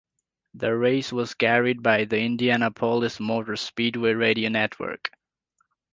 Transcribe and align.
The 0.55 0.75
race 0.75 1.13
was 1.13 1.35
carried 1.35 1.83
by 1.83 2.05
the 2.05 2.19
Indianapolis 2.19 3.19
Motor 3.19 3.55
Speedway 3.55 4.13
Radio 4.15 4.49
Network. 4.49 5.11